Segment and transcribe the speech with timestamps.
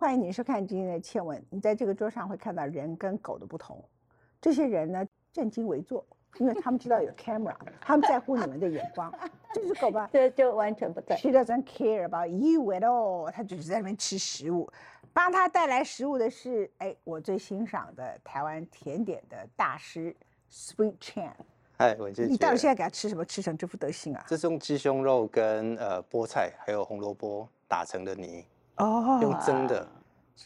[0.00, 1.38] 欢迎你收看今天的《倩文》。
[1.50, 3.84] 你在这个桌上会看到人跟狗的不同。
[4.40, 6.02] 这些人呢，正襟危坐，
[6.38, 9.12] 因为他们知道有 camera， 他们在乎你们的眼光。
[9.52, 11.14] 这只狗吧， 这就完全不在。
[11.18, 14.72] She doesn't care about you at all，它只是在那边吃食物。
[15.12, 20.16] 帮他带来食物的是，哎，我最欣赏的台湾甜点的大师
[20.50, 21.32] Sweet Chan。
[21.76, 23.22] 哎，文姐姐，你到底现在给他吃什么？
[23.22, 24.24] 吃成这副德行啊？
[24.26, 28.46] 这是用鸡胸肉跟呃菠菜还有红萝卜打成的泥，
[28.76, 29.88] 哦用蒸的。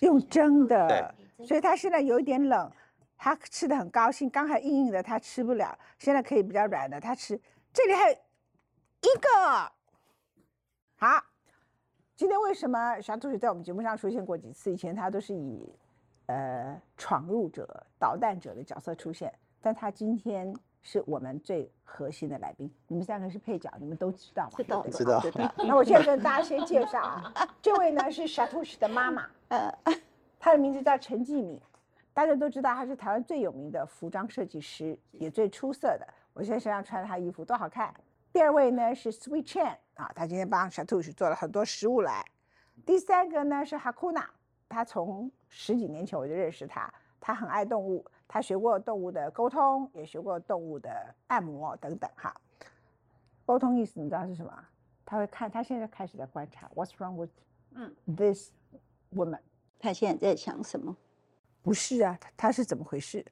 [0.01, 2.69] 用蒸的，对所以他现在有一点冷，
[3.17, 4.29] 他吃的很高兴。
[4.29, 7.41] 刚才硬硬的他吃不了，现在可以比较软的他吃。
[7.73, 9.73] 这里还有一个，
[10.97, 11.25] 好，
[12.17, 14.73] 今天为什么小兔子在我们节目上出现过几次？
[14.73, 15.73] 以前他都是以
[16.27, 20.53] 呃闯入者、捣蛋者的角色出现，但他今天
[20.85, 22.71] 是我们最核心的来宾。
[22.87, 24.51] 你们三个是配角，你们都知道吗？
[24.57, 25.53] 知道知道。
[25.67, 29.75] 那我现在跟大家先介绍啊， 这位呢是 Shatush 的妈妈， 呃，
[30.39, 31.59] 她的名字叫陈继敏，
[32.13, 36.07] 大家都知道她是台湾最有名的服装设计师，也最出色的。
[36.35, 37.93] 我现在身上穿的她衣服多好看。
[38.31, 42.23] 第二位呢是 Sweet Chen 啊，她今天帮 Shatush 做了很多食物来。
[42.85, 44.25] 第三个呢是 Hakuna，
[44.69, 52.35] 她从十几年前我就认识她，她很爱动物，她学过动物的沟通，也学过动物的按摩等等哈。
[53.47, 54.65] 沟通意思你知道是什么？
[55.05, 57.31] 他会看，他现在开始在观察 What's wrong with
[57.75, 58.51] 嗯 this
[59.15, 59.41] woman？
[59.79, 60.97] 他现在在想什么？
[61.63, 63.25] 不是啊，他他是怎么回事？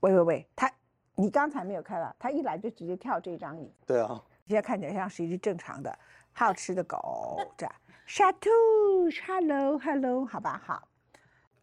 [0.00, 0.72] 喂喂喂，他
[1.14, 5.98] 你刚才没有看到，他一来就直接跳这张椅，对啊，现在看起来像是一只正常的
[6.32, 7.38] 好吃的狗。
[7.56, 7.74] 这样，
[8.06, 8.48] 沙兔
[9.26, 10.88] ，hello hello，好吧好。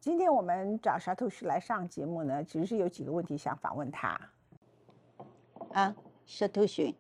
[0.04, 4.20] 今天我们找沙兔是来上节目呢，其实是有几个问题想访问他。
[5.72, 5.96] 啊，
[6.26, 6.94] 小兔寻，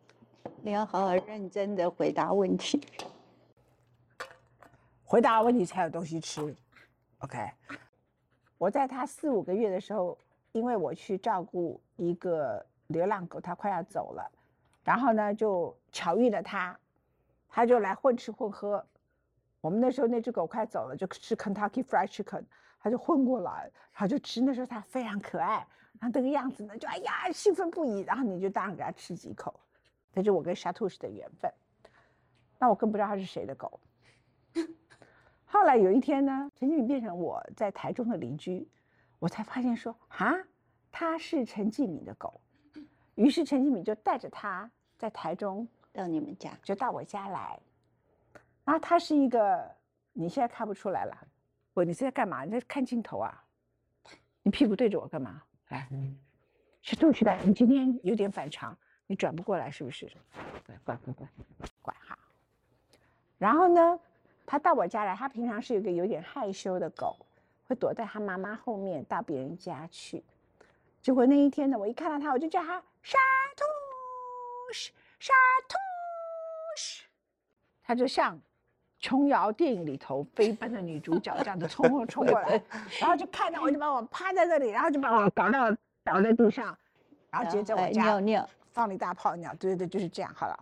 [0.61, 2.81] 你要好好认真的回答问题。
[5.03, 6.55] 回答问题才有东西吃。
[7.17, 7.51] OK，
[8.57, 10.17] 我在他四五个月的时候，
[10.53, 14.31] 因为我去照顾一个流浪狗，它快要走了，
[14.81, 16.79] 然后呢就巧遇了他，
[17.49, 18.85] 他就来混吃混喝。
[19.59, 22.45] 我们那时候那只狗快走了，就吃 Kentucky Fried Chicken，
[22.83, 24.41] 他就混过来，然后就吃。
[24.41, 25.65] 那时候他非常可爱，
[25.99, 29.57] 然后那个样子呢，就哎呀兴奋不已，然后你就当然给他吃几口，
[30.11, 31.49] 这就是我跟沙兔士的缘分。
[32.59, 33.79] 那我更不知道他是谁的狗。
[35.45, 38.67] 后来有一天呢，陈继敏变成我在台中的邻居，
[39.19, 40.33] 我才发现说啊，
[40.91, 42.41] 他是陈继敏的狗。
[43.15, 47.57] 于是陈继敏就带着他在台中，到你们家，就到我家来。
[48.65, 49.69] 然后他是一个，
[50.11, 51.15] 你现在看不出来了。
[51.73, 52.43] 我你是在干嘛？
[52.43, 53.43] 你在看镜头啊？
[54.43, 55.41] 你屁股对着我干嘛？
[55.69, 55.89] 来，
[56.81, 57.35] 是杜去的。
[57.37, 60.05] 你今天有点反常，你转不过来是不是？
[60.65, 61.27] 对，乖乖乖，
[61.81, 62.17] 乖哈。
[63.37, 63.99] 然后呢，
[64.45, 67.17] 他到我家来，他平常是一个有点害羞的狗，
[67.65, 70.23] 会躲在他妈妈后面到别人家去。
[71.01, 73.17] 结果那一天呢，我一看到他，我就叫他沙
[73.55, 73.63] 兔，
[75.19, 75.33] 沙
[75.67, 75.75] 兔，
[77.81, 78.39] 他就像
[79.03, 82.63] 琼瑶电影里头飞奔的女主角这样子冲过冲过来，
[83.01, 85.69] 然后就看到我就把我趴在这里，然后就把我搞到
[86.05, 86.73] 倒在地上，
[87.29, 90.57] 然后直接在我哎家尿尿，放了一大泡尿，对对对，就是这样好了。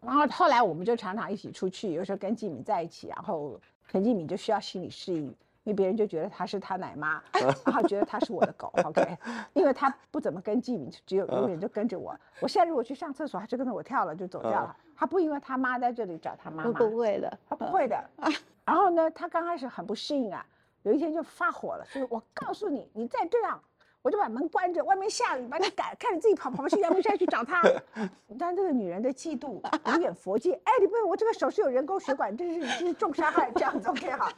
[0.00, 5.36] 然后后来我们就常常一起出去，有时候跟季敏在一起，然后陈季敏就需要心理适应，因
[5.66, 7.22] 为别人就觉得她是他奶妈，
[7.64, 9.16] 然后觉得她是我的狗，OK，
[9.54, 12.18] 因为他不怎么跟季敏，只有永远就跟着我。
[12.40, 14.76] 我现在如果去上厕所，他就跟着我跳了，就走掉了。
[15.02, 18.00] 他不因为他妈在这里找他妈不妈，不会的，他不会的。
[18.64, 20.46] 然后呢，他刚开始很不适应啊，
[20.84, 23.60] 有一天就发火了，就是我告诉你，你再这样，
[24.00, 27.60] 我就把门关着，外面下雨，把你赶，看你自己跑跑去阳明山去找他。
[28.28, 29.60] 你看这个女人的嫉妒
[29.90, 34.30] 有点佛界，哎，你不，我这个手是有人工血管，这是这是重伤害，这样子 OK 好。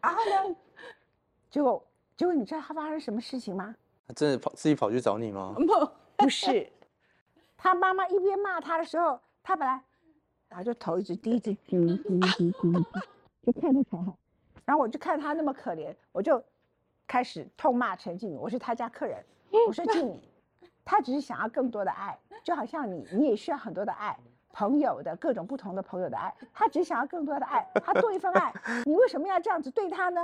[0.00, 0.56] 然后呢，
[1.50, 1.86] 结果
[2.16, 3.76] 结果你知道他发生什么事情吗？
[4.08, 5.54] 他真的跑自己跑去找你吗？
[5.54, 6.72] 不不是，
[7.58, 9.80] 他妈妈一边骂他的时候，他本来
[10.48, 14.16] 然后就头一直低，一直低低低低低，就看着才好。
[14.64, 16.42] 然后我就看他那么可怜，我就
[17.06, 19.22] 开始痛骂陈静敏，我是他家客人，
[19.66, 20.22] 我说静敏，
[20.84, 24.18] 他只是想要更多的爱，就好像你，你也需要很多的爱，
[24.52, 28.54] 朋友的各种不同的朋友的爱，他只想要更多的爱，他多一份爱，
[28.86, 30.22] 你为什么要这样子对他呢？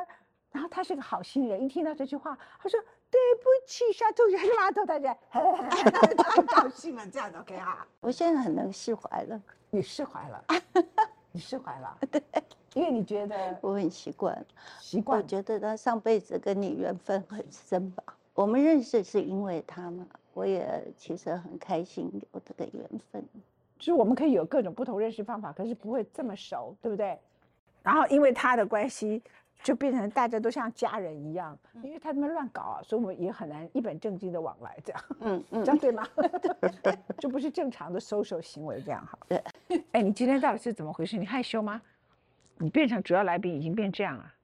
[0.50, 2.80] 然后他是个好心人，一听到这句话，他说
[3.10, 10.44] 对不起，沙兔，还是拉头大家，太高兴了，这样子 OK 哈， 我现在很能释怀了，你释怀了，
[11.32, 12.22] 你释怀了，对，
[12.74, 14.34] 因为你觉得我很习惯。
[14.36, 18.02] 我习惯，我觉得他上辈子跟你缘分很深吧。
[18.34, 23.22] 我们认识是因为他嘛，我也其实很开心有这个缘分。
[23.78, 27.18] 就是我们可以有各种不同认识方法，可是不会这么熟，对不对？
[27.82, 29.22] 然后因为他的关系，
[29.62, 36.06] 就变成大家都像家人一样，因为他们乱搞啊，所以我们也很难一本正经的往来，这样嗯嗯这，样对吗？
[37.18, 39.18] 就不是正常的 social 行为，这样好。
[39.28, 39.42] 对。
[39.92, 41.16] 哎，你今天到底是怎么回事？
[41.16, 41.80] 你害羞吗？
[42.58, 44.34] 你变成主要来宾已经变这样了。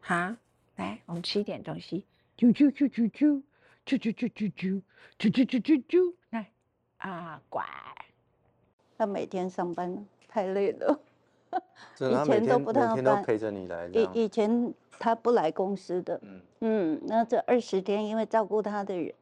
[0.00, 0.36] 哈，
[0.76, 2.06] 来，我们吃一点东西。
[2.36, 3.42] 啾啾啾啾啾，
[3.86, 4.82] 啾啾啾啾啾，
[5.18, 6.50] 啾啾啾啾啾，来，
[6.98, 7.64] 啊，乖。
[8.98, 10.98] 他每天上班太累了。
[12.00, 14.08] 以前都不太每天都办陪着你来以。
[14.12, 19.12] 以前他不来公司的，嗯，嗯，那这二十天因为照顾他的人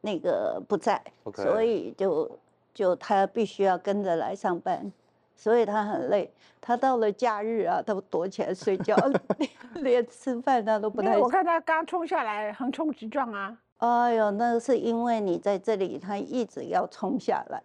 [0.00, 2.30] 那个不在 OK 所以就
[2.72, 4.90] 就他必须要跟着来上班，
[5.36, 6.30] 所以他很累。
[6.62, 8.94] 他到了假日啊，他躲起来睡觉，
[9.74, 13.58] 连连吃饭他都不太我看他刚冲下来，横冲直撞啊。
[13.78, 17.62] 哎呦，那是因为你在这里，他一直要冲下来。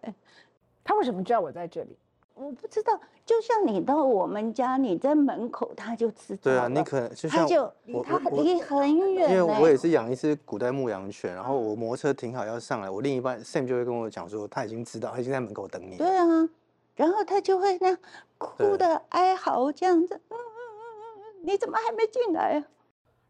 [0.82, 1.96] 他为什么知道我在这里？
[2.36, 15.96] 我不知道，就像你到我们家，你在门口，他就知道对啊，你可能就像他就我他离很远因为我也是养一只古代牧羊犬，然后我摩托车停好要上来，我另一半 Sam 就会跟我讲说，他已经知道，他已经在门口等你。
[15.96, 16.26] 对啊，
[16.94, 17.98] 然后他就会那样
[18.36, 22.64] 哭的哀嚎这样子，嗯嗯嗯嗯嗯，你怎么还没进来啊？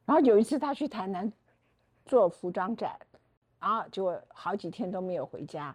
[0.05, 1.32] 然后有一次他去台南
[2.05, 2.99] 做服装展，
[3.61, 5.75] 然后结果好几天都没有回家，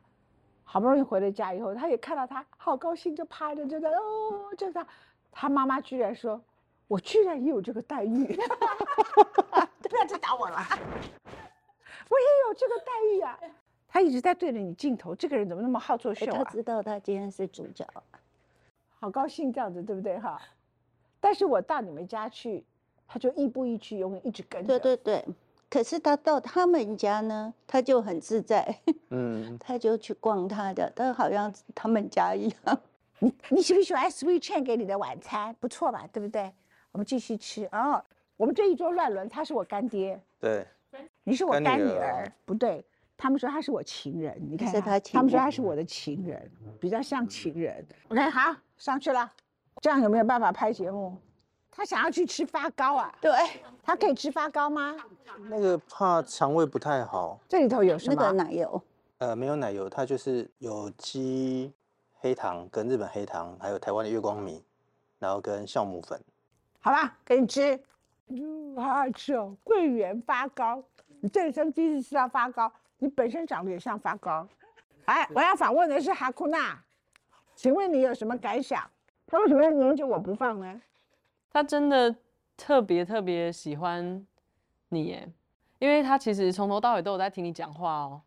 [0.71, 4.87] 好不容易回了家以后，他也看到他，好高兴，就趴着就在哦，就他，
[5.29, 6.41] 他妈妈居然说
[6.87, 8.23] ：“我居然也有这个待遇，
[9.83, 10.55] 不要再打我了，
[12.07, 13.37] 我也有这个待遇啊。”
[13.89, 16.37] 他一直在对着你镜头，这个人怎么那么好作哎秀啊？
[16.41, 17.85] 他知道他今天是主角，
[18.97, 20.41] 好高兴这样子，对不对哈？
[21.19, 22.63] 但是我到你们家去，
[23.05, 24.79] 他就亦步亦趋，永远一直跟着。
[24.79, 25.25] 对对对。
[25.71, 28.77] 可是他到他们家呢，他就很自在，
[29.09, 32.79] 嗯， 他就去逛他的，他好像他们家一样。
[33.19, 35.55] 你你喜不喜欢 Sweet Chain 给你的晚餐？
[35.61, 36.51] 不错吧，对不对？
[36.91, 38.03] 我们继续吃哦。
[38.35, 40.67] 我们这一桌乱伦，他是我干爹，对，
[41.23, 42.83] 你是我干女儿不对。
[43.15, 46.51] 他们说他是我情人，你看他情他们说他是我的情人，
[46.81, 47.85] 比较像情人。
[48.09, 49.31] OK，好，上去了。
[49.79, 51.15] 这样有没有办法拍节目？
[51.81, 53.11] 他想要去吃发糕啊？
[53.19, 53.31] 对，
[53.81, 54.95] 他可以吃发糕吗？
[55.49, 58.21] 那个怕肠胃不太好，这里头有什那么？
[58.21, 58.79] 个奶油，
[59.17, 61.73] 呃，没有奶油，它就是有机
[62.19, 64.63] 黑糖跟日本黑糖，还有台湾的月光米，
[65.17, 66.21] 然后跟酵母粉。
[66.81, 67.79] 好吧，给你吃。
[68.27, 70.83] 嗯，好好吃哦，桂圆发糕。
[71.19, 74.47] 你这一生第一次吃到发糕，你本身长得也像发糕。
[75.05, 76.79] 哎，我要访问的是哈库娜，
[77.55, 78.87] 请问你有什么感想？
[79.25, 80.79] 他为什么要黏着我不放呢？
[81.51, 82.15] 他真的
[82.55, 84.25] 特别特别喜欢
[84.89, 85.27] 你耶，
[85.79, 88.21] 因为他其实从头到尾都有在听你讲话哦。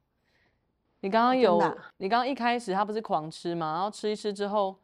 [1.00, 4.74] 你刚刚有，啊你刚刚一开始他不是狂吃嘛，然后吃一吃之后，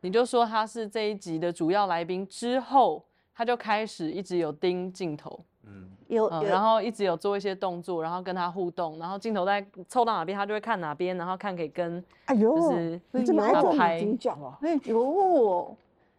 [0.00, 3.04] 你就说他是这一集的主要来宾，之后
[3.34, 14.54] 他就开始一直有盯镜头，嗯，嗯，有有然后一直有做一些动作，然后跟他互动，然后镜头在凑到哪边，他就会看哪边，然后看可以跟，哎呦，就是你这么爱做他拍美脚哦！
[14.62, 15.76] 哎呦，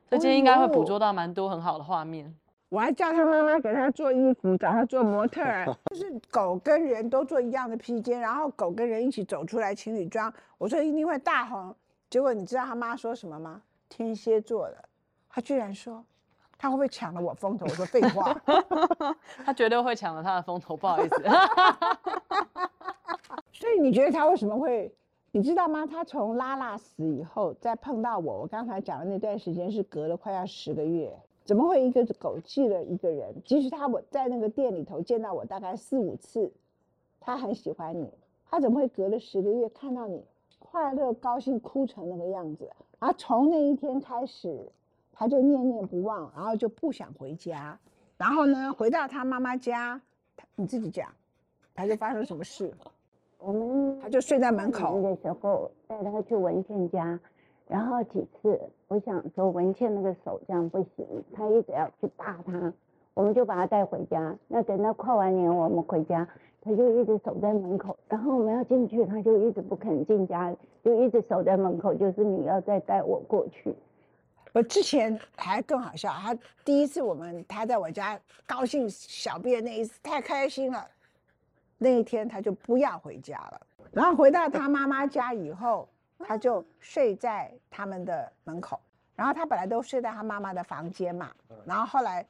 [0.09, 2.33] 所以今天应该会捕哦捉到蛮多很好的画面。
[2.69, 11.74] 我还叫他妈妈给他做衣服，找他做模特儿， 就是狗跟人都做一样的披肩，然后狗跟人一起走出来情侣装，我说一定会大红。
[12.09, 13.62] 结果你知道他妈说什么吗？
[13.88, 14.77] 天蝎座的，
[15.30, 16.03] 他居然说
[16.58, 17.65] 他会不会抢了我风头？
[17.65, 18.36] 我说废话，
[19.46, 21.24] 他绝对会抢了他的风头，不好意思。
[23.53, 24.93] 所以你觉得他为什么会？
[25.31, 25.86] 你知道吗？
[25.86, 31.15] 他从拉拉死以后再碰到我，我刚才讲的那段时间是隔了快要十个月，
[31.46, 33.36] 怎么会一个狗记了一个人？
[33.43, 36.51] 即使他我在那个店里头见到我大概四五次，
[37.19, 38.10] 他很喜欢你，
[38.50, 40.24] 他怎么会隔了十个月看到你
[40.57, 42.67] 快乐高兴哭成那个样子？
[43.00, 44.72] 然后从那一天开始，
[45.12, 47.77] 他就念念不忘，然后就不想回家。
[48.17, 50.01] 然后呢，回到他妈妈家，
[50.55, 51.13] 你自己讲，
[51.75, 52.74] 他就发生什么事？
[53.39, 55.01] 我们他就睡在门口。
[55.01, 57.20] 的时候带他去文倩家，
[57.67, 62.74] 然后几次我想说文倩那个手这样不行，他一直要去打他，
[63.13, 64.36] 我们就把他带回家。
[64.48, 66.27] 那等到跨完年我们回家，
[66.62, 73.75] 他就一直守在门口，然后我们要进去，他就一直不肯进家，就一直守在门口，就是你要再带我过去。
[74.53, 80.88] 我之前还更好笑，他第一次我们他在我家高兴小便那一次太开心了，
[81.77, 83.62] 那一天他就不要回家了。
[83.91, 85.88] 然后回到他妈妈家以后，
[86.19, 88.79] 他就睡在他们的门口。
[89.15, 91.31] 然后他本来都睡在他妈妈的房间嘛，
[91.65, 92.24] 然后后来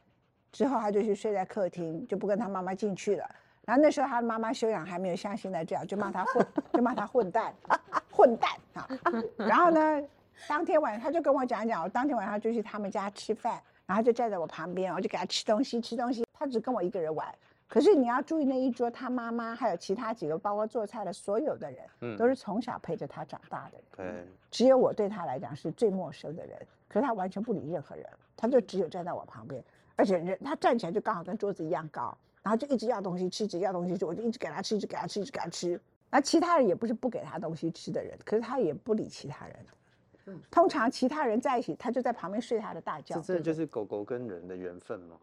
[0.53, 3.29] 之后他就去睡在客厅，就不跟他妈妈进去了。
[3.65, 7.53] 然后那时候他妈妈修养还没有像现在这样，就骂他混，就骂他混蛋，
[8.09, 8.87] 混蛋啊！
[9.35, 10.01] 然后呢，
[10.47, 17.27] 当天晚上他就跟我讲讲，我当天晚上就去他们家吃饭，然后就站在我旁边，我就给他吃东西，吃东西，他只跟我一个人玩。
[17.67, 23.77] 可是你要注意那一桌，他妈妈还有其他几个，包括做菜的所有的人，嗯都是从小陪着他长大的。
[23.95, 26.57] 对，只有我对他来讲是最陌生的人，
[26.87, 28.05] 可是他完全不理任何人，
[28.37, 29.61] 他就只有站在我旁边，
[29.95, 35.79] 而且人他站起来就刚好跟桌子一样高，然后就一直要东西吃，一直要东西吃，我就一直给他吃，一直给他吃，一直给他吃。
[36.09, 39.55] 那其他人也不是不给他东西吃的人，可是他也不理其他人。
[40.49, 43.15] 通常其他人在一起，他就在旁边睡他的大觉。
[43.21, 45.17] 这这就是狗狗跟人的缘分吗？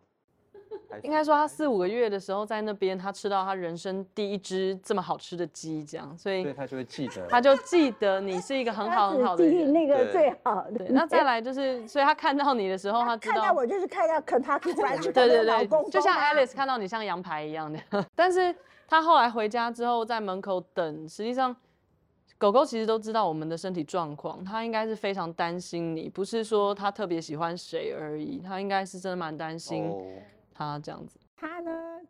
[1.03, 7.27] 应该说他四五个月的时候在那边，他吃到他人生第一只这么好吃的鸡，这样，所以所以它就会记得。
[7.29, 9.73] 他就记得你是一个很好很好的记人。
[9.73, 10.89] 那个最好的对，。
[10.91, 17.79] 那再来就是，所以他看到你的时候，他知道看到我就是看到 Kentucky Fried 对对老对公，就像 Alice 看到你像羊排一样的。
[18.15, 18.55] 但是
[18.87, 21.55] 他后来回家之后，在门口等，实际上
[22.37, 29.91] 狗狗其实都知道我们的身体状况，它应该是非常担心你，不是说它特别喜欢谁而已，它应该是真的蛮担心
[30.55, 31.19] 哦，它这样子。
[31.37, 32.01] 他呢，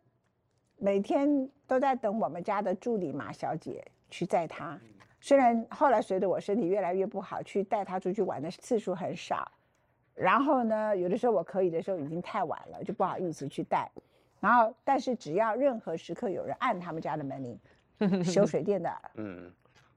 [0.77, 4.79] 每天都在等我们家的助理马小姐去载他。
[5.19, 9.51] 虽然后来随着我身体越来越不好，去带他出去玩的次数很少。
[10.13, 13.91] 然后呢，有的时候我可以的时候已经太晚了，就不好意思去带。
[14.39, 17.59] 然后，但是只要任何时刻有人按他们家的门铃，
[18.23, 19.51] 修水电的、嗯，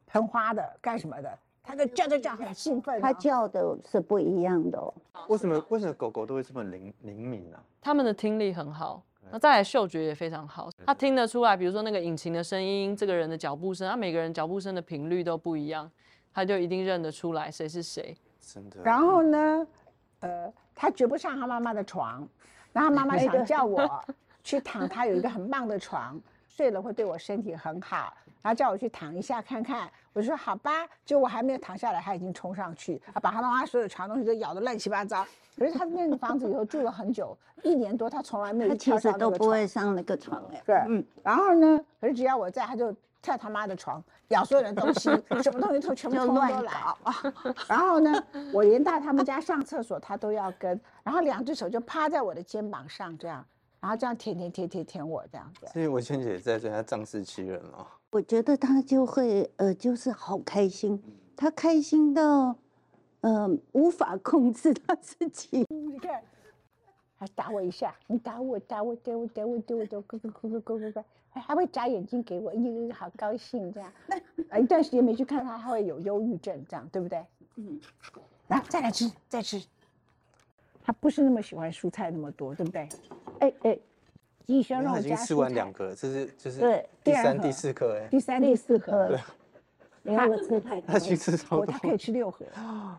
[0.06, 3.00] 喷花的、干什么的，他就叫叫叫，很兴奋哦。
[3.02, 4.94] 他叫的是不一样的哦。
[5.28, 7.62] 为什么为什么狗狗都会这么灵灵敏啊？
[7.78, 15.90] 它们的听力很好，那再来嗅觉也非常好，它听得出来，比如说那个引擎的声音，这个人的脚步声，它每个人脚步声的频率都不一样，
[16.32, 18.16] 它就一定认得出来谁是谁。
[18.40, 18.80] 真的。
[18.82, 19.66] 然后呢，
[20.20, 22.26] 呃，他绝不上他妈妈的床，
[22.72, 23.86] 然后妈妈 想叫我
[24.42, 26.18] 去躺他有一个很棒的床，
[26.58, 28.12] 睡了会对我身体很好，
[28.42, 29.88] 然后叫我去躺一下看看。
[30.12, 30.72] 我说好吧，
[31.04, 35.24] 就我还没有躺下来，他已经冲上去，啊把他妈妈所有床东西都咬得乱七八糟。
[35.56, 40.60] 可是他那个房子以后住了很久，一年多，他从来没有他其实都不会上那个床哎。
[40.66, 45.02] 对，嗯，然后呢，可是只要我在，他就跳他妈的床，咬所有的东西，
[45.40, 46.96] 什么东西都全部通通都乱来啊。
[47.68, 48.20] 然后呢，
[48.52, 53.46] 我连到他们家上厕所，他都要跟，然后两只手就趴在我的肩膀上这样，
[53.80, 55.66] 然后这样舔舔舔舔舔我这样子。
[55.72, 57.86] 所以文倩姐在，所以她仗势欺人哦。
[58.10, 60.98] 我觉得他就会呃，就是好开心，
[61.36, 62.56] 他开心到
[63.20, 65.66] 呃无法控制他自己。
[65.68, 66.22] 你看，
[67.18, 73.92] 还打我一下，你打我打我打我打我打我打我，咕咕咕咕咕咕咕，还还会眨眼睛给我，咦，好高兴这样。
[74.48, 77.22] 啊，一段时间没去看他，他会有忧郁症这样，对不对？
[77.56, 77.78] 嗯，
[78.46, 79.62] 然后再来吃，再吃。
[80.82, 82.88] 他不是那么喜欢蔬菜那么多，对不对？
[83.40, 83.78] 哎哎，
[84.46, 89.18] 鸡胸肉她已经吃完两个了，这是就是对第三、第四颗哎，第三、第四盒盒，
[90.02, 91.16] 你看我吃太多她已经了。
[91.16, 91.78] 吃超多他。
[91.78, 92.44] 可以吃六盒。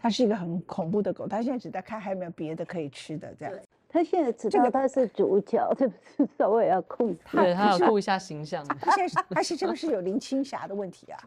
[0.00, 3.54] 它是一个很恐怖的狗，它现在只在看还有没有别的可以吃的这样。
[3.88, 5.94] 他现在知这个道他是主角，是不
[6.24, 7.20] 是稍微要控制？
[7.30, 8.66] 对，它不是有顾一下形象。
[8.80, 11.18] 它现在且这个是有林青霞的问题啊，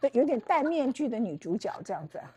[0.00, 2.30] 对，有点戴面具的女主角这样子啊，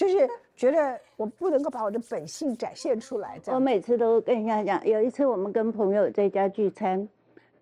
[0.00, 0.26] 就是
[0.56, 3.38] 觉得我不能够把我的本性展现出来。
[3.48, 7.06] 我每次都跟人家讲，有一次我们跟朋友在家聚餐，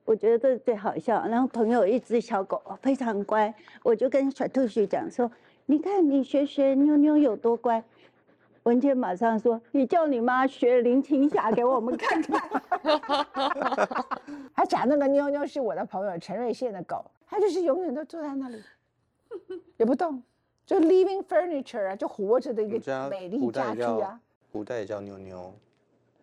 [0.04, 1.26] 我觉得这是最好笑。
[1.26, 3.52] 然后朋友有一只小狗非常乖，
[3.83, 5.28] 我就跟小兔子讲说
[5.66, 7.83] ：“你看你学学妞妞有多乖。”
[8.62, 12.40] 文倩马上说：“你叫你妈学林青霞给我们看看。
[14.54, 18.62] 他讲那个妞妞是我的朋友陈瑞宪的狗，它就是永远都坐在那里，
[19.76, 20.23] 也不动，
[20.68, 24.20] 就 living furniture 啊，就活着的一个美丽家具啊。
[24.52, 25.50] 古代也叫妞妞，”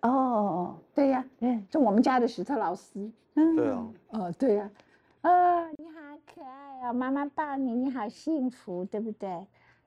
[0.02, 3.12] 哦，对呀、对，就我们家的史特劳斯。
[3.34, 4.70] 嗯对啊，哦，对呀、
[5.22, 6.00] 啊，你好
[6.32, 9.30] 可爱哦，妈妈抱你，你好幸福，对不对？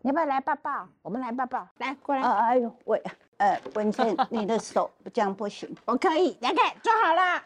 [0.02, 0.88] 你要不要来抱抱？
[1.02, 3.00] 我们来抱抱，来过来，啊，哎呦，喂，
[3.36, 7.40] 呃，文倩， 你的手这样不行，我可以，来看，坐好了，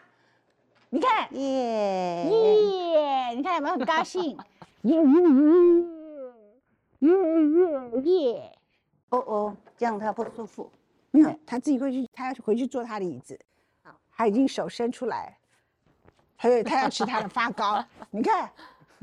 [0.88, 4.38] 你看，耶、耶，你看有没有很高兴？
[4.82, 4.98] 耶
[7.02, 8.58] 耶耶耶耶！
[9.10, 10.70] 哦哦，这样他不舒服。
[11.10, 13.38] 没有，他自己会去，他要回去坐他的椅子。
[14.14, 15.36] 他已经手伸出来，
[16.36, 18.50] 他要他要吃他的发糕， 你看，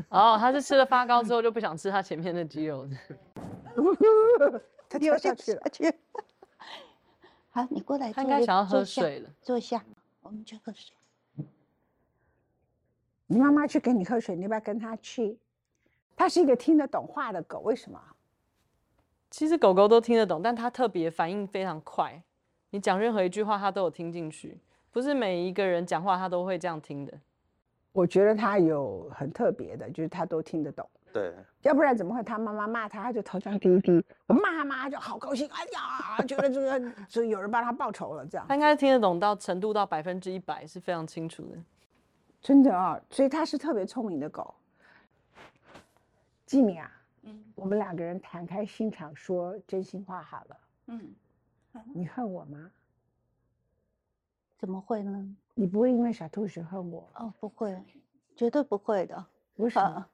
[0.10, 2.88] 哦，他是吃了发糕之后就不想吃他前面的鸡肉。
[4.88, 5.62] 他跳下去了。
[5.72, 5.94] 去。
[7.52, 9.30] 好，你过来它坐一，应该想要喝水了。
[9.42, 9.84] 坐下，
[10.22, 10.96] 我们去喝水。
[13.28, 15.38] 你妈妈去给你喝水，你要不要跟他去？
[16.20, 17.98] 它是一个听得懂话的狗，为什么？
[19.32, 22.22] 其实狗狗都听得懂，但它特别反应非常快。
[22.72, 24.58] 你讲任何一句话，它都有听进去，
[24.92, 27.14] 不是每一个人讲话它都会这样听的。
[27.94, 30.86] 我觉得它有很特别的，就是它都听得懂。
[31.14, 41.58] 对，要不然怎么会他妈妈骂他，他就头上低一低，我骂他妈他就好高兴，哎呀，觉得这个就有人帮他报仇了，这样他应该听得懂到程度到百分之一百是非常清楚的。
[42.42, 44.54] 真的啊、所以他是特别聪明的狗。
[46.50, 46.92] 季敏啊，
[47.22, 51.14] 嗯我们两个人谈开心肠说真心话好了，嗯，
[51.94, 52.72] 你恨我吗？
[54.58, 55.36] 怎么会呢？
[55.54, 57.08] 你不会因为小兔子恨我？
[57.14, 57.80] 哦，不会，
[58.36, 59.24] 绝对不会的。
[59.58, 60.10] 为什么啊？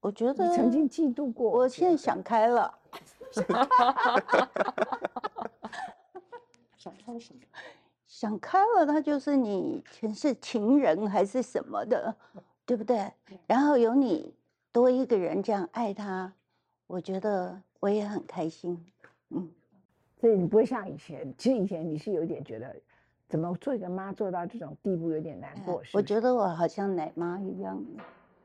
[0.00, 2.78] 我觉得你曾经嫉妒过我现在想开了。
[6.76, 7.40] 想开什么？
[8.06, 12.14] 想开了，他就是你前世情人还是什么的，
[12.66, 13.10] 对不对？
[13.46, 14.34] 然后有你
[14.72, 16.32] 多一个人这样爱他，
[16.86, 18.78] 我觉得我也很开心。
[19.30, 19.48] 嗯，
[20.20, 22.74] 所以你不会像以前，其实以前你是有点觉得，
[23.28, 25.82] 怎么做一个妈做到这种地步，有点难过。
[25.92, 27.82] 我觉得我好像奶妈一样。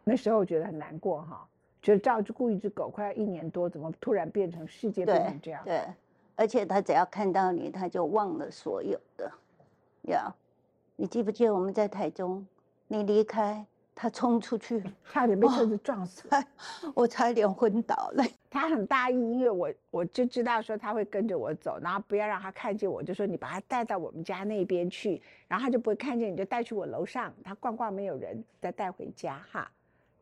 [0.03, 1.48] 那时候我觉得很难过哈，
[1.82, 5.63] 觉得照顾一只狗快要一年多，怎么突然变成世界变对成这样？
[5.63, 5.84] 对，
[6.36, 9.32] 而且他只要看到你，他就忘了所有的。
[10.03, 10.34] 呀，
[10.96, 12.46] 你记不记得我们在台中，
[12.88, 16.27] 你离开，他冲出去， 差点被车子撞死。
[16.93, 18.23] 我差点昏倒了。
[18.49, 29.71] 他很大意，因为我我就知道说他会跟着我走，然后不要让他看见我，就说你把他带到我们家那边去，然后他就不会看见你，就带去我楼上，他逛逛没有人，再带回家哈。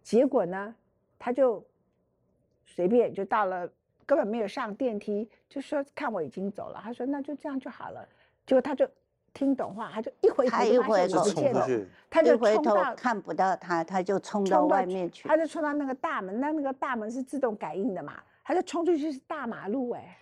[0.04, 0.76] 结果呢，
[1.18, 1.66] 他就
[2.66, 3.68] 随便就到了，
[4.06, 8.08] 根本没有上电梯，就说看我已经走了，他说那就这样就好了。
[8.46, 8.88] 结果他就
[9.34, 15.28] 听懂话，他就一回头他一回头就我不见了，冲出去，他就回头冲到看不到他，他就冲到外面去。
[15.28, 20.18] 他就冲到那个大门，那那个大门是自动感应的嘛，他就冲出去是大马路哎、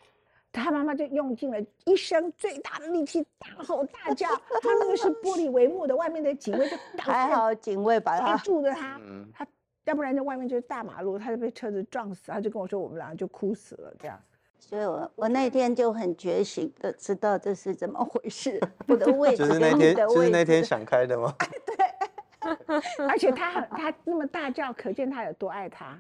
[0.52, 4.30] 他妈妈就用尽了一生最大的力气大吼大叫，
[4.62, 9.46] 他那个是玻璃帷幕的，外面的警卫就还好警卫把带他住着他，嗯，他
[9.86, 14.18] 要不然在外面就是大马路，他就被车子撞死，他就跟我说我们俩就哭死了这样。
[14.62, 20.32] 所以我我那天就很觉醒的知道这是怎么回事，我的 位置就是那跟你天，就是的位置。
[20.32, 21.36] 那天想开的吗？
[21.66, 22.56] 对
[23.10, 26.00] 而且他很他那么大叫，可见他有多爱他。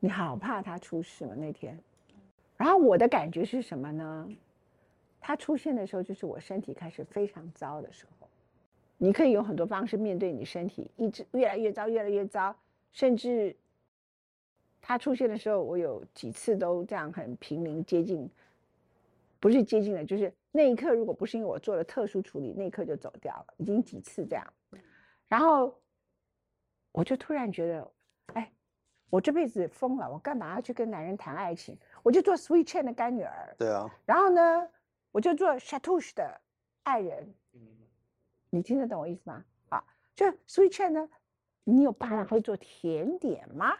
[0.00, 1.78] 你好怕他出事吗那天？
[2.56, 4.28] 然后我的感觉是什么呢？
[5.20, 8.26] 他出现的时候，就是我身体开始非常糟的时候。
[8.96, 12.56] 你可以有很多方式面对你身体，一直越来越糟，越来越糟，
[12.92, 13.54] 甚至
[14.80, 18.30] 他出现的时候，我有几次都这样很濒临接近，
[19.40, 24.52] 不是接近了，就是那一刻，如果不是因为我做了特殊处理，那一刻就走掉了，已经几次这样。
[25.26, 25.78] 然后
[26.92, 27.92] 我就突然觉得，
[28.34, 28.50] 哎，
[29.10, 31.76] 我这辈子疯了，我干嘛要去跟男人谈爱情？
[32.02, 34.68] 我就做 Sweet Chan 的干女儿，对啊，然后呢，
[35.12, 36.40] 我就做 Chatouche 的
[36.84, 37.34] 爱人。
[38.50, 39.44] 你听得懂我意思吗？
[39.68, 41.08] 啊，就 Sweet Chan 呢，
[41.64, 43.76] 你有爸爸会做甜点吗？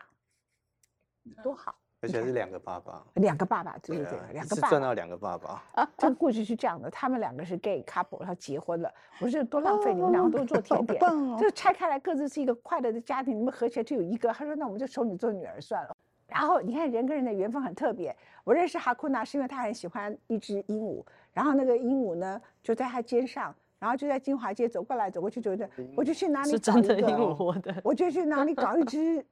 [1.43, 4.69] 多好，而且是两个爸爸， 两个爸爸，对对对啊，，两个爸爸。
[4.69, 5.62] 赚到两个爸爸，
[5.97, 8.93] 这个故事是这样的，他们两个是 gay couple，然后结婚了。
[9.21, 11.01] 我说多浪费，你们两个都做甜点，
[11.38, 14.33] 就 拆开来各自是一个快乐的家庭，你们合起来只有一个。
[14.33, 15.97] 他说那我们就收你做女儿算了。
[16.27, 18.14] 然后你看人跟人的缘分很特别，
[18.45, 29.25] 我认识哈库纳是因为他很喜欢一只鹦鹉，然后那个鹦鹉呢就在他肩上，然后就在金华街走过来走过去，觉得我就去哪里是找一个真的鹦鹉的，我就去哪里搞一只，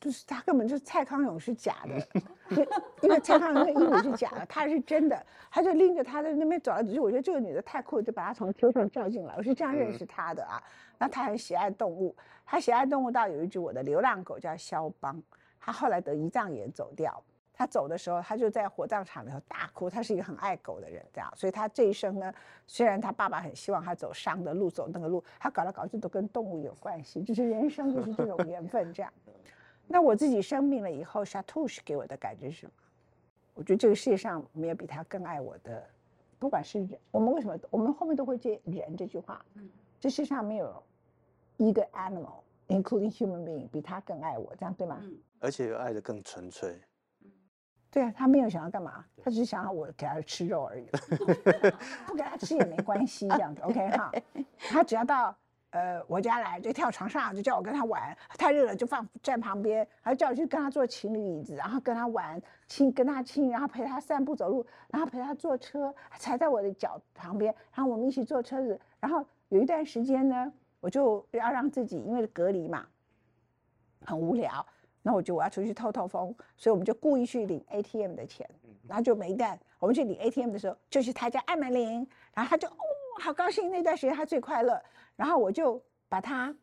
[0.00, 2.20] 就是他根本就是蔡康永是假的，
[2.56, 2.66] 因
[3.02, 10.62] 因为蔡康永那鹦鹉是假的，他是真的，他就拎着他在那边走来走去，我觉得这个女的太酷，就把她从车上叫进来，我是这样认识她的啊。
[10.98, 15.22] 那她很喜爱动物，她喜爱动物到有一只我的流浪狗叫肖邦，
[15.60, 17.22] 他后来得胰脏炎走掉。
[17.52, 19.90] 他走的时候，他就在火葬场里头大哭。
[19.90, 22.32] 他是一个很爱狗的人，这样，所以他这一生呢，
[22.66, 29.12] 虽然他爸爸很希望他走伤的路，走那个路，他搞来搞去都跟动物有关系，就是人生就是这种缘分这样。
[29.92, 32.72] 那我自己生病了以后，沙兔是给我的感觉是什么？
[33.54, 35.84] 我觉得这个世界上没有比他更爱我的，
[36.38, 39.44] 不管是人，我们为什么我们后面都会接人这句话，
[39.98, 40.80] 这世上没有
[41.56, 45.02] 一个 animal including human being 比他更爱我，这样对吗？
[45.40, 46.80] 而且爱的更纯粹。
[47.90, 50.86] 对啊，他没有想要干嘛，他只是想要我给他吃肉而已，
[52.06, 54.12] 不给他吃也没关系，这样子 OK 哈。
[54.70, 55.36] 他只要到
[55.70, 72.86] 呃我家来，就跳床上，就叫我跟他玩，太热了就放站旁边，还叫我去跟他坐情侣椅子，然后跟他玩亲，跟他亲，然后陪他散步走路，然后陪他坐车，踩在我的脚旁边，然后我们一起坐车子，然后有一段时间呢，我就要让自己因为隔离嘛，
[74.04, 74.64] 很无聊。
[75.02, 78.46] 那我就我要出去透透风，所以我们就故意去领 ATM 的钱，
[78.86, 79.58] 然后就没干。
[79.78, 82.76] 我们去领 ATM 的时候，就去他家按门铃，然后他就哦
[83.18, 84.78] 好高兴，那段时间他最快乐。
[85.20, 85.78] 然后我就
[86.08, 86.54] 把他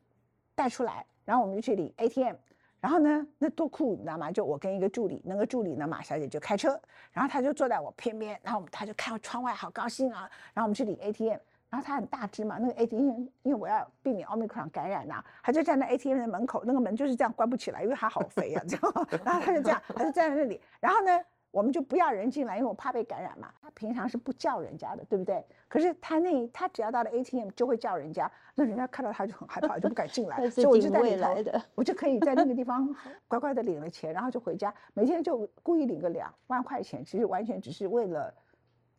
[0.55, 2.35] 带出来，然后我们就去领 ATM，
[2.81, 4.31] 然后呢，那多酷，你知道吗？
[4.31, 6.69] 就我跟一个助理，那个助理呢，马小姐就开车，
[7.11, 10.21] 然后她就坐在我偏边，然后她就看到窗外，好高兴啊。
[10.55, 11.37] 然后我们去领 ATM，
[11.69, 19.07] 然后她很大只嘛，那个 ATM 因为我要避免奥密克戎感染呐、她就站在 ATM 的门口，那个门就是这样关不起来，因为她好肥啊，这样。
[19.23, 23.51] 然后她就这样，她就站在那里，然后呢，我们就不要人进来，因为我怕被感染嘛。
[23.61, 25.43] 他平常是不叫人家的，对不对？
[25.67, 30.37] 可是他那他只要到了 ATM 就会叫人家，那人家看到他就很害怕，就不敢进来。
[30.41, 32.93] 那所以我就在里头，我就可以在那个地方
[33.27, 38.33] 乖乖的领了钱，然后就回家，每天就故意领个两万块钱，其实完全只是为了，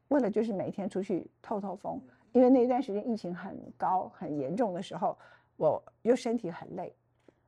[0.08, 2.00] 为了就是每天出去透透风。
[2.32, 5.16] 因为那一段时间疫情很高很严重的时候，
[5.56, 6.94] 我又身体很累，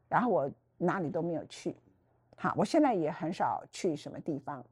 [0.09, 1.77] 然后我哪里都没有去。
[2.37, 4.65] 好，我现在也很少去什么地方，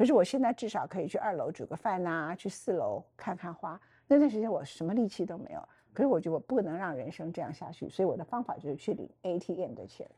[0.00, 3.78] 可是我现在至少可以去二楼煮个饭呐、去四楼看看花。
[4.06, 10.08] 那段时间我什么力气都没有，可是我觉得我不能让人生这样下去，所以我的方法就是去领 ATM 的钱，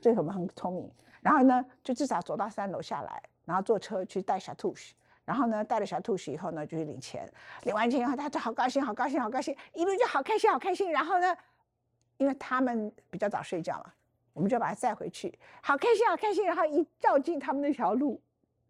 [0.00, 0.88] 这个我们很聪明。
[1.20, 7.28] 然后呢，就至少走到三楼下来，然后坐车去带小兔子，然后呢带了小兔子以后呢就去领钱，
[7.64, 10.92] 领完钱以后他就好高兴，好高兴，好高兴，一路就好开心，好开心。
[10.92, 11.36] 然后呢，
[12.16, 13.92] 因为他们比较早睡觉嘛，
[14.34, 16.46] 我们就把他载回去，好开心，好开心。
[16.46, 18.22] 然后一照进他们那条路，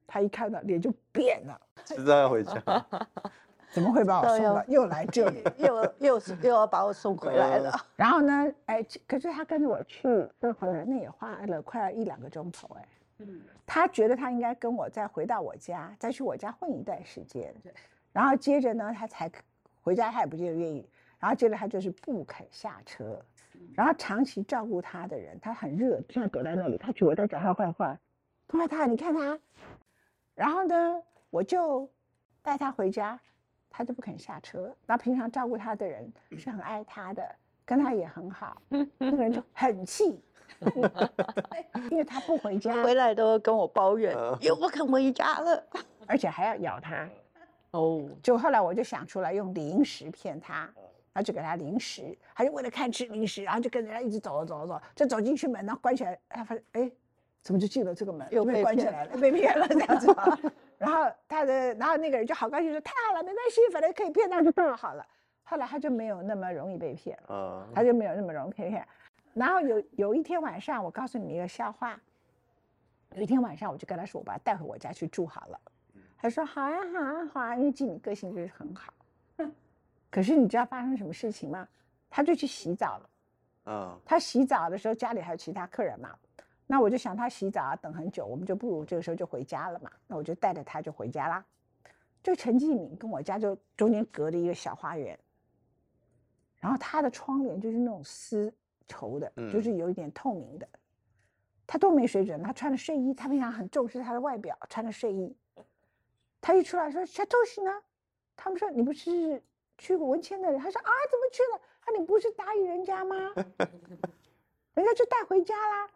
[0.06, 2.60] 他一看到脸就变了，知道要回家。
[3.72, 5.42] 怎么会把我送到又来这里？
[5.56, 7.72] 又又是又要把我送回来了。
[7.96, 10.02] 然后呢，哎，可是他跟着我去，
[10.38, 12.86] 那回来那也花了快要一两个钟头，哎，
[13.64, 17.54] 他觉得他应该跟我再回到我家，再去我家混一段时间，
[18.12, 19.30] 然后接着呢，他才
[19.80, 20.86] 回家，他也不见得愿意，
[21.18, 23.18] 然后接着他就是不肯下车，
[23.74, 27.98] 然后长期照顾他的人，他很热，这样躲在那里，他觉得我在讲他坏话，
[28.48, 29.38] 他说他，你看他，
[30.34, 31.88] 然后呢，我就
[32.42, 33.18] 带他回家，
[33.70, 34.74] 他就不肯下车。
[34.86, 37.22] 那平常照顾他的人是很爱他的，
[37.64, 38.60] 跟他也很好，
[38.98, 40.22] 那个人就 很气，
[41.90, 45.62] 因为他不回家，回来都跟我抱怨呃，又不肯回家了。
[46.06, 47.08] 而且还要咬他。
[47.70, 50.64] 哦，就后来我就想出来用零食骗他，
[51.12, 56.90] 然后就给他零食，他就为了看吃零食，然后就跟人家一直走走走走，就走进去门，然后关起来，他发现哎，
[57.42, 60.52] 怎么就进了这个门，又被骗关起来了，被骗了 这样子。
[60.78, 65.06] 然后他的，然后那个人就好高兴说太好了，没关系，反正可以骗到就更好了。
[65.42, 67.18] 后来他就没有那么容易被骗
[67.74, 68.86] 他就没有那么容易被骗。
[69.34, 72.00] 然后有有一天晚上，我告诉你们一个笑话。
[73.14, 75.60] 有一天晚上，我就跟他说，我把他带回我家去住好了。
[76.16, 78.94] 他说好啊，好啊，好啊，因为记你个性就是很好。
[80.10, 81.66] 可是你知道发生什么事情吗？
[82.08, 83.10] 他就去洗澡了。
[83.66, 86.14] 嗯，他洗澡的时候，家里还有其他客人嘛。
[86.72, 89.92] 那我就想他洗澡啊，等很久，我们就不如这个时候就回家了嘛。
[90.06, 91.44] 那我就带着他就回家啦。
[92.22, 95.18] 就陈继敏跟我家就中间隔着一个小花园，
[96.60, 98.50] 然后他的窗帘就是那种丝
[98.88, 100.66] 绸的，就是嗯有一点透明的。
[101.66, 105.36] 他多没水准，他穿着睡衣，他平常很重视他的外表，穿着睡衣。
[106.40, 107.70] 他一出来说：“小兔子呢？”
[108.34, 109.42] 他们说：“你不是
[109.76, 111.60] 去过文谦那里？”他说：“啊，怎么去了？
[111.80, 113.14] 啊，你不是答应人家吗？
[114.72, 115.90] 人家就带回家啦。”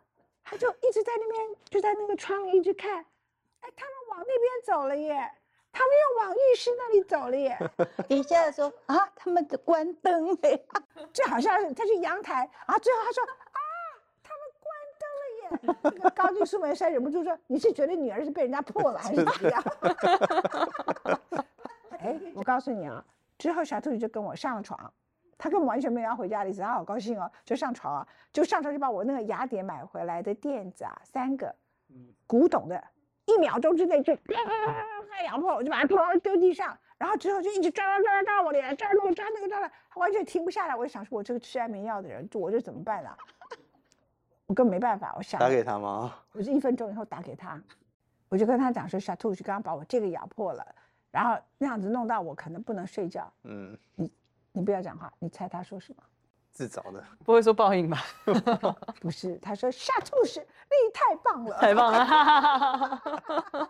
[0.49, 3.05] 他就一直在那边，就在那个窗里一直看。
[3.61, 5.29] 哎，他们往那边走了耶，
[5.73, 7.59] 他们又往浴室那里走了耶。
[8.09, 10.37] 一下说啊，他们的关灯了，
[11.13, 13.61] 这好像是他去阳台，啊最后他说啊，
[14.23, 15.49] 他们关灯了耶。
[15.83, 19.63] 那个高进苏梅山忍不住说：“你是觉得女儿是被人家破了还是怎么样？”
[21.99, 23.05] 哎，我告诉你啊，
[23.37, 24.93] 之后小兔子就跟我上了床，
[25.39, 31.55] 他根本完全没有要回家的意思，他好高兴哦，就上床啊，就上床就把我那个雅典买回来的垫子啊，三个
[32.27, 32.83] 古董的，
[33.27, 40.77] 一秒钟之内就太咬破了，我就把它砰丢地上，然后之后就一直抓抓抓抓我脸，抓那个抓那个抓的，完全停不下来。
[40.77, 43.17] 我就想说，我这个吃安眠药的人，我这怎么办啊？
[44.47, 46.15] 我根本没办法，我想打给他吗？
[46.33, 47.61] 我是一分钟以后打给他，
[48.29, 50.65] 我就跟他讲说，小兔子刚刚把我这个咬破了，
[51.11, 53.33] 然后那样子弄到我可能不能睡觉。
[53.45, 54.11] 嗯，你
[54.65, 56.03] 不要讲话，你猜他说什么？
[56.53, 57.05] 自找的。
[57.25, 57.99] 不会说报应吧？
[59.01, 63.03] 不是，他说小兔子你太棒了， 太棒了！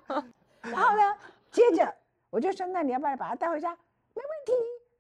[0.63, 1.03] 然后呢，
[1.51, 1.93] 接着
[2.31, 3.71] 我就说，那你要不要把他带回家？
[3.71, 4.53] 没问题，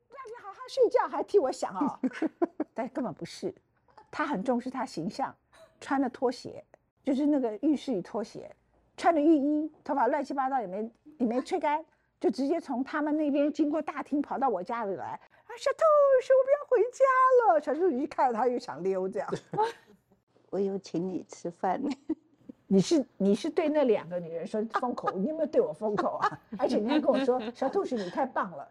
[0.09, 1.99] 让你好好睡觉，还替我想哦。
[2.75, 3.55] 但根本不是，
[4.11, 5.35] 他很重视他形象，
[5.81, 6.65] 穿的拖鞋，
[7.05, 8.55] 就是那个浴室里拖鞋，
[8.97, 11.85] 穿着浴衣，头发乱七八糟也没也没吹干，
[12.19, 15.21] 就直接从他们那边经过大厅跑到我家里来。
[15.57, 15.79] 啊，小兔
[16.23, 17.61] 子，我们要回家了。
[17.61, 19.35] 小兔子一看到他又想溜，这样。
[20.51, 21.83] 我有请你吃饭。
[22.69, 26.41] 你是你是对那两个女人说封口，你有没有对我封口啊？
[26.59, 28.69] 而且你还跟我说小兔子你太棒了，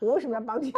[0.00, 0.72] 我为什么要帮你？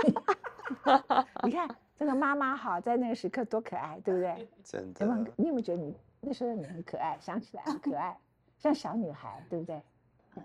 [1.42, 4.48] 你看这个妈妈好，在那个时刻多可爱，对不对？
[4.62, 8.16] 真的，你有没有觉得你那时候你很可爱，想起来很可爱，
[8.59, 9.83] 像小女孩，对不对？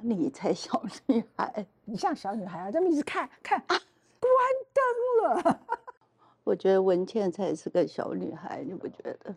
[0.02, 3.80] 你才小女孩，你像小女孩啊，这么一直看看，关
[4.78, 5.60] 灯了。
[6.44, 9.36] 我觉得文倩才是个小女孩，你不觉得？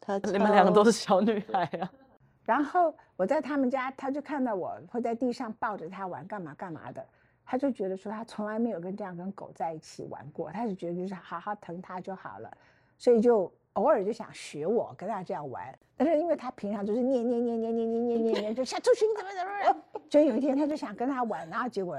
[0.00, 1.92] 她你们两个都是小女孩啊。
[2.44, 7.06] 然后我在他们家，他就看到我会在地上抱着他玩，干嘛干嘛的，
[7.46, 12.50] 他就觉得说他从来没有跟这样跟狗在一起玩过，他就觉得就是好好疼它就好了，
[12.98, 15.72] 所以就偶尔就想学我跟他这样玩。
[15.96, 21.96] 但是因为他平常就是念念念念念念念念念，就下出去你怎么怎么怎么， 就有一天他就想跟他玩，然后结果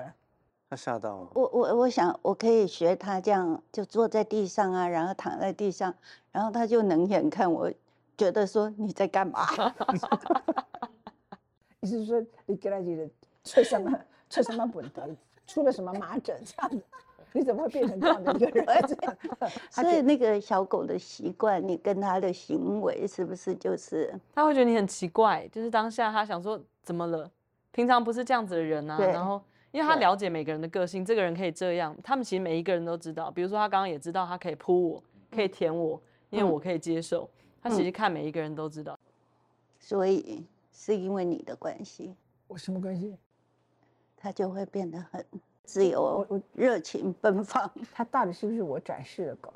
[0.74, 1.28] 他吓到了。
[1.36, 5.94] 我我我想我可以学他这样，就坐在地上啊，然后躺在地上，
[6.32, 7.72] 然后他就冷眼看我，
[8.18, 9.46] 觉得说你在干嘛？
[11.82, 13.08] 意思是说你给他觉得
[13.44, 15.02] 出什么出什么问题，
[15.46, 16.82] 出了什么麻疹这样子，
[17.34, 18.66] 你怎么会变成这样的一个人？
[19.70, 27.30] 所以那个小狗的习惯，你跟它的行为是不是就是他会觉得你很奇怪，就是当下他想说怎么了？
[27.72, 28.98] 平常不是这样子的人啊。
[29.00, 29.42] 然后
[29.74, 33.32] 因为他对了解每个人的个性，这个人可以这样，他们其实每一个人都知道。
[33.32, 37.28] 比如说他刚刚也知道他可以扑我，可以舔我，因为嗯我可以接受。
[37.60, 38.98] 他其实看每一个人都知道。
[39.80, 42.16] 所以是因为你的关系，
[42.48, 43.18] 我什么关系？
[44.16, 45.26] 他就会变得很
[45.64, 47.70] 自由我我、热情奔放。
[47.92, 49.52] 他到底是不是我转世的狗？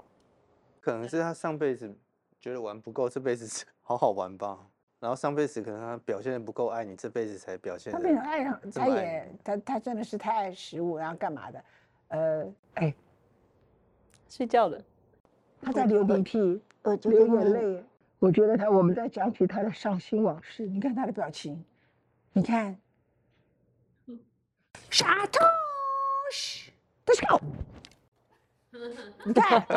[0.82, 1.96] 可能是他上辈子
[2.40, 4.68] 觉得玩不够，这辈子好好玩吧。
[5.00, 11.64] 然后上辈子可能他表现的不够爱你，这辈子才表现他的变成爱他也他他真的是太爱食物，然后干嘛的？
[12.10, 12.94] 呃，哎，
[14.30, 14.82] 睡觉了，
[15.62, 17.84] 他在流鼻涕，呃流眼泪。
[18.20, 21.64] 我觉得他，我们在讲起他的伤心往事，你看他的表情，
[22.34, 22.76] 你看，
[24.90, 25.46] 傻头
[26.32, 26.74] 嘘
[27.06, 27.40] ，Let's go，
[29.24, 29.68] 你看，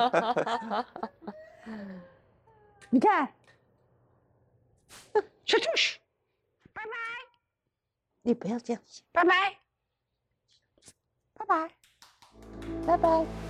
[2.89, 3.29] 你看，
[5.47, 5.99] 傻头嘘，
[6.73, 6.91] 拜拜，
[8.23, 9.59] 你不要这样想，拜拜，
[11.35, 11.71] 拜拜。
[12.87, 13.50] 拜拜。